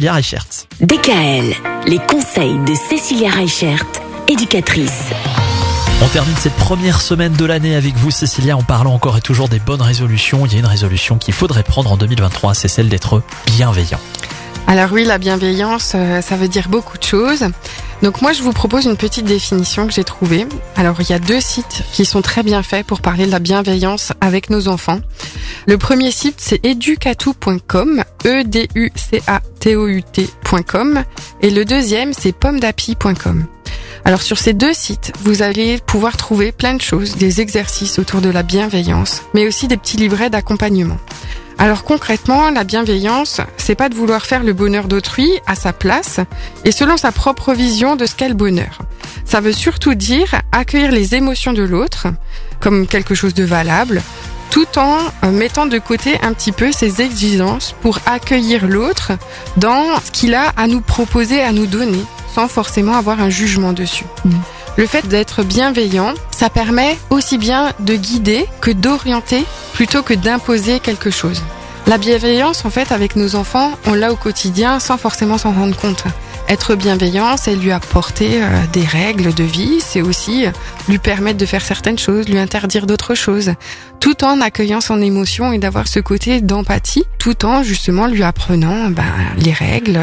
[0.00, 0.46] Cécilia Reichert.
[0.80, 1.54] DKL,
[1.88, 3.84] les conseils de Cécilia Reichert,
[4.28, 5.06] éducatrice.
[6.00, 9.48] On termine cette première semaine de l'année avec vous, Cécilia, en parlant encore et toujours
[9.48, 10.46] des bonnes résolutions.
[10.46, 13.98] Il y a une résolution qu'il faudrait prendre en 2023, c'est celle d'être bienveillant.
[14.68, 17.44] Alors oui, la bienveillance, euh, ça veut dire beaucoup de choses.
[18.02, 20.46] Donc moi, je vous propose une petite définition que j'ai trouvée.
[20.76, 23.40] Alors il y a deux sites qui sont très bien faits pour parler de la
[23.40, 25.00] bienveillance avec nos enfants.
[25.66, 31.02] Le premier site, c'est educatou.com, e d u c a t o u t.com
[31.42, 33.46] et le deuxième, c'est pommedapi.com.
[34.04, 38.20] Alors sur ces deux sites, vous allez pouvoir trouver plein de choses, des exercices autour
[38.20, 40.96] de la bienveillance, mais aussi des petits livrets d'accompagnement.
[41.60, 46.20] Alors concrètement, la bienveillance, c'est pas de vouloir faire le bonheur d'autrui à sa place
[46.64, 48.78] et selon sa propre vision de ce qu'est le bonheur.
[49.24, 52.06] Ça veut surtout dire accueillir les émotions de l'autre
[52.60, 54.02] comme quelque chose de valable,
[54.50, 59.12] tout en euh, mettant de côté un petit peu ses exigences pour accueillir l'autre
[59.56, 63.72] dans ce qu'il a à nous proposer, à nous donner, sans forcément avoir un jugement
[63.72, 64.06] dessus.
[64.24, 64.30] Mmh.
[64.76, 70.78] Le fait d'être bienveillant, ça permet aussi bien de guider que d'orienter plutôt que d'imposer
[70.78, 71.42] quelque chose.
[71.88, 75.74] La bienveillance, en fait, avec nos enfants, on l'a au quotidien sans forcément s'en rendre
[75.74, 76.04] compte.
[76.46, 80.44] Être bienveillant, c'est lui apporter euh, des règles de vie, c'est aussi
[80.86, 83.54] lui permettre de faire certaines choses, lui interdire d'autres choses,
[84.00, 88.90] tout en accueillant son émotion et d'avoir ce côté d'empathie, tout en justement lui apprenant
[88.90, 89.04] ben,
[89.38, 89.98] les règles,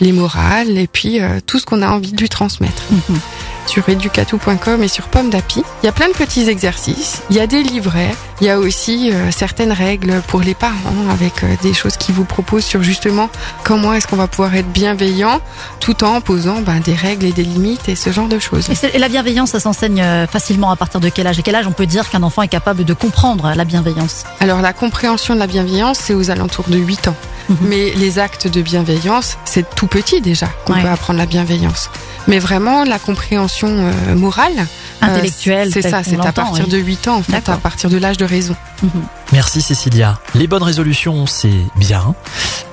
[0.00, 2.84] les morales et puis euh, tout ce qu'on a envie de lui transmettre.
[3.74, 7.40] Sur educatou.com et sur Pomme d'Api, il y a plein de petits exercices, il y
[7.40, 11.56] a des livrets, il y a aussi euh, certaines règles pour les parents avec euh,
[11.60, 13.28] des choses qui vous proposent sur justement
[13.64, 15.40] comment est-ce qu'on va pouvoir être bienveillant
[15.80, 18.68] tout en posant ben, des règles et des limites et ce genre de choses.
[18.70, 21.40] Et, la bienveillance, ça s'enseigne euh, facilement à partir de quel âge?
[21.40, 24.22] Et quel âge on peut dire qu'un enfant est capable de comprendre la bienveillance?
[24.38, 27.16] Alors la compréhension de la bienveillance, c'est aux alentours de 8 ans.
[27.60, 30.82] Mais les actes de bienveillance, c'est tout petit déjà qu'on Ouais.
[30.82, 31.90] peut apprendre la bienveillance.
[32.26, 36.70] Mais vraiment, la compréhension euh, morale, euh, Intellectuelle, c'est ça, c'est à partir oui.
[36.70, 38.56] de 8 ans en fait, à partir de l'âge de raison.
[38.82, 38.90] Mhm.
[39.34, 40.20] Merci Cécilia.
[40.36, 42.14] Les bonnes résolutions, c'est bien.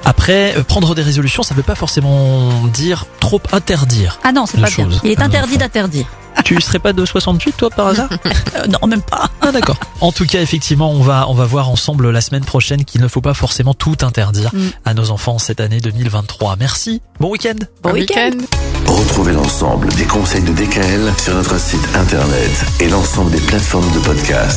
[0.06, 4.20] Après, euh, prendre des résolutions, ça veut pas forcément dire trop interdire.
[4.24, 4.88] Ah non, c'est pas bien.
[5.04, 6.06] Il est un interdit d'interdire.
[6.46, 8.10] tu serais pas de 68 toi par hasard
[8.56, 9.30] Euh, non, même pas.
[9.42, 9.78] Ah d'accord.
[10.02, 13.08] En tout cas, effectivement, on va on va voir ensemble la semaine prochaine qu'il ne
[13.08, 14.68] faut pas forcément tout interdire Mm.
[14.86, 16.58] à nos enfants cette année 2023.
[16.60, 17.02] Merci.
[17.20, 17.56] Bon week-end.
[17.82, 18.38] Bon Bon week-end.
[18.86, 22.52] Retrouvez l'ensemble des conseils de DKL sur notre site internet
[22.82, 24.50] et l'ensemble des plateformes de podcast.